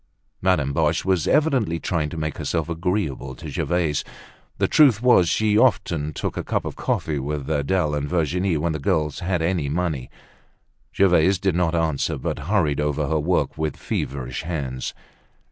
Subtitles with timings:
[0.41, 4.03] Madame Boche was evidently trying to make herself agreeable to Gervaise.
[4.57, 8.71] The truth was she often took a cup of coffee with Adele and Virginia, when
[8.73, 10.09] the girls had any money.
[10.97, 14.95] Gervaise did not answer, but hurried over her work with feverish hands.